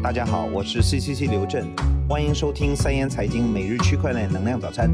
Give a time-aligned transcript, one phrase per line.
[0.00, 1.66] 大家好，我是 CCC 刘震，
[2.08, 4.88] 欢迎收听三言财经每日区块链能量早餐。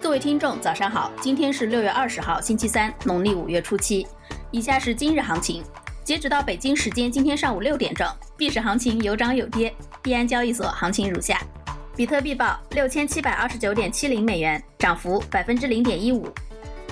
[0.00, 4.04] 各位听众，早上好，今天是六月二十号，星期三，农历五月初七。
[4.50, 5.62] 以下是今日行情，
[6.02, 9.72] 截止到北京时间今天上午六点整，币市行情有涨有跌。
[10.02, 11.40] 币安交易所行情如下：
[11.94, 16.28] 比特币报六千七百二十九点七零美元，涨幅百分之零点一五。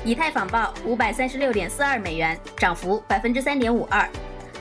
[0.07, 4.07] 以太坊报五百三十六点四二美元，涨幅百分之三点五二；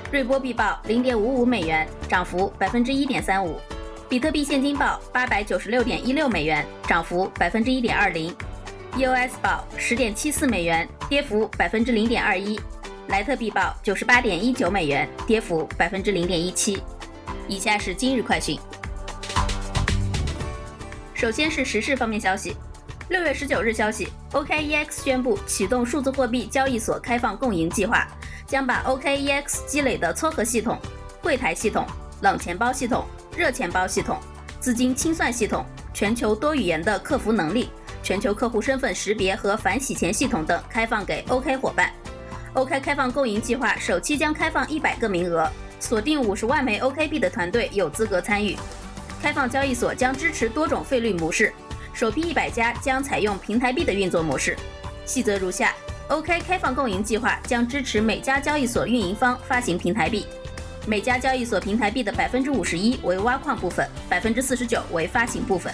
[0.09, 3.59] 瑞波币报零点五五美元，涨幅百分之一点三五；
[4.07, 8.34] 比特币现金报八百九十六点一六美元，涨幅百分之一点二零
[8.95, 12.57] ；EOS 报十点七四美元，跌幅百分之零点二一；
[13.09, 16.81] 莱特币报九十八点一九美元，跌幅百分之零点一七。
[17.49, 18.57] 以下是今日快讯，
[21.13, 22.55] 首先是时事方面消息。
[23.09, 28.07] 六月十九日消息，OKEX 宣布启动数字货币交易所开放共赢计划，
[28.48, 30.79] 将把 OKEX 积累的撮合系统、
[31.21, 31.85] 柜台系统、
[32.21, 34.18] 冷钱包系统、热钱包系统、
[34.62, 37.70] 资金清算系统、全球多语言的客服能力、
[38.01, 41.91] 全球客户身份识别和反洗钱系统等开放给 OK 伙伴。
[42.54, 45.46] OK 开放共赢计划首期将开放一百个名额，
[45.77, 48.57] 锁定五十万枚 OK 币的团队有资格参与。
[49.21, 51.54] 开放交易所将支持多种费率模式。
[51.94, 54.58] 首批一百家将采用平台币的运作模式，
[55.05, 55.76] 细则如下
[56.08, 60.26] ：OK 开放共赢计划将支持每家交易所运营方发行平台币，
[60.88, 65.72] 每家交易所平台币的百分之五十一为挖矿部分，百分之四十九为发行部分。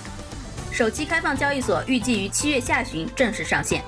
[0.71, 3.81] 首期开放交易所预计于七月下旬正式上线。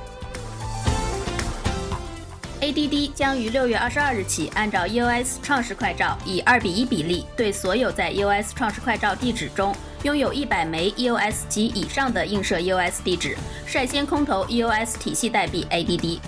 [2.61, 16.19] ADD 将于六月二十二日起，按照 EOS 创始快照以二比一比例对所有在 EOS 创始快照地址中拥有一百枚 EOS 及以上的映射 EOS 地址，率先空投 EOS 体系代币 ADD。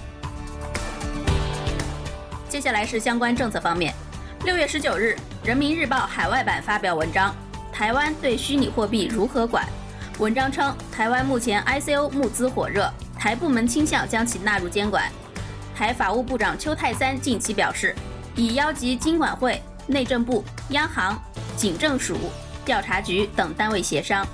[2.50, 3.94] 接下来是相关政策方面。
[4.44, 5.16] 六月十九日，
[5.48, 7.30] 《人民日报》海外版发表文章
[7.72, 9.64] 《台湾对虚拟货币如何管》。
[10.20, 15.12] 文章称，台湾目前 ICO 募资火热，台部门倾向将其纳入监管。
[15.84, 17.94] 台法务部长邱泰三近期表示，
[18.38, 21.22] 已邀集金管会、内政部、央行、
[21.58, 22.16] 警政署、
[22.64, 24.26] 调查局等单位协商，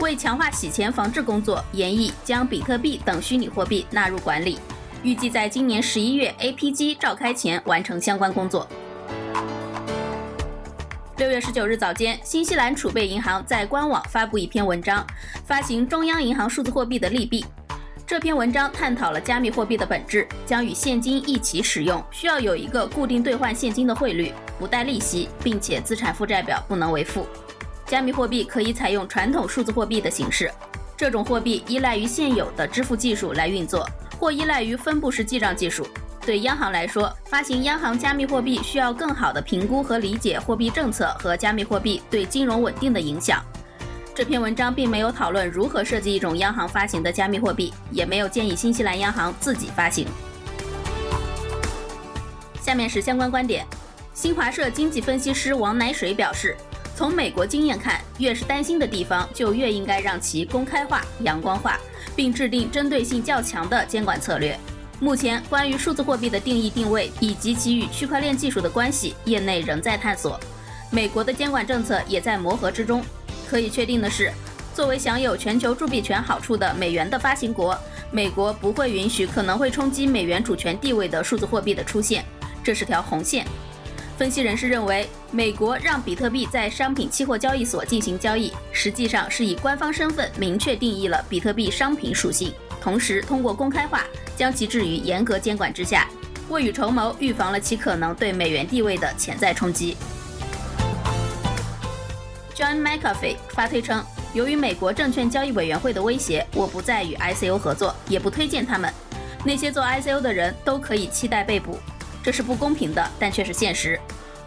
[0.00, 4.58] 为强化洗钱防治工作，研议将比特币等虚拟货币纳入管理，
[5.02, 8.68] 预计在今年十一月 APG 召开前完成相关工作。
[11.16, 15.06] 六月十九日早间，新西兰储备银行在官网发布一篇文章，
[15.46, 17.46] 发行中央银行数字货币的利弊。
[18.08, 27.26] 这篇文章探讨了加密货币的本质，将与现金一起使用，需要有一个固定兑换现金的汇率，不带利息，并且资产负债表不能为负。
[27.84, 30.50] 加密货币可以采用传统数字货币的形式，
[30.96, 33.86] 这种货币依赖于现有的支付技术来运作，
[34.18, 35.86] 或依赖于分布式记账技术。
[36.22, 43.44] 对央行来说，发行央行加密货币需要更好的评估和理解货币政策和加密货币对金融稳定的影响。
[44.18, 50.08] 这篇文章并没有讨论如何设计一种央行发行的加密货币，也没有建议新西兰央行自己发行。
[52.60, 53.64] 下面是相关观点。
[54.12, 56.56] 新华社经济分析师王乃水表示，
[56.96, 61.78] 从美国经验看，越是担心的地方，就越应该让其公开化、阳光化，
[62.16, 64.58] 并制定针对性较强的监管策略。
[64.98, 70.40] 目前，关于数字货币的定义定位以及其与区块链技术的关系，业内仍在探索。
[70.90, 73.00] 美国的监管政策也在磨合之中。
[73.48, 74.30] 可以确定的是，
[74.74, 77.76] 作为享有全球铸币权好处的美元的发行国，
[78.10, 82.24] 美国不会允许可能会冲击美元主权地位的数字货币的出现，
[82.62, 83.46] 这是条红线。
[84.18, 94.04] 分析人士认为，美国让比特币在商品期货交易所进行交易，实际上是以官方身份明确定义了比特币商品属性，同时通过公开化
[94.36, 96.06] 将其置于严格监管之下，
[96.48, 99.96] 未雨绸缪，预防了其可能对美元地位的潜在冲击。
[102.58, 108.92] John McAfee 发推称，由于美国证券交易委员会的威胁，我不再与 ICO 合作，也不推荐他们。
[109.44, 111.78] 那些做 ICO 的人都可以期待被捕，
[112.20, 113.96] 这是不公平的，但却是现实。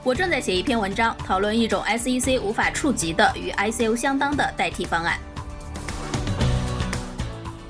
[0.03, 5.17] 我正在写一篇文章，讨论一种 SEC 无法触及的与 ICO 相当的代替方案。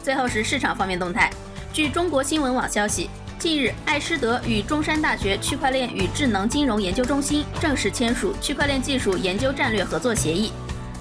[0.02, 1.30] 最后是市场方面动态，
[1.72, 3.12] 据中国新闻网消息。
[3.42, 10.52] 近日，爱诗德与中山大学区块链与智能金融研究中心正式签署区块链技术研究战略合作协议。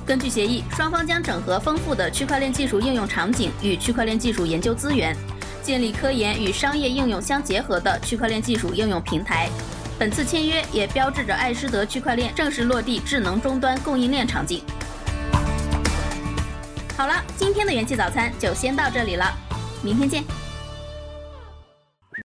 [0.06, 5.14] 根据协议，双方将整合丰富的区块链技术应用场景与区块链技术研究资源，
[5.62, 9.50] 建立科研与商业应用相结合的区块链技术应用平台。
[9.98, 14.62] 本次签约也标志着爱诗德区块链正式落地智能终端供应链场景。
[16.96, 19.30] 好了，今天的元气早餐就先到这里了，
[19.82, 20.24] 明天见。